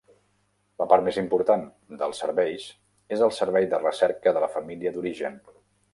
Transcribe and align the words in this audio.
La 0.81 0.87
part 0.93 1.03
més 1.07 1.19
important 1.21 1.65
dels 2.01 2.23
serveis 2.23 2.65
és 3.19 3.23
el 3.27 3.35
servei 3.41 3.69
de 3.75 3.81
recerca 3.85 4.35
de 4.39 4.43
la 4.47 4.51
família 4.59 4.95
d'origen. 4.97 5.39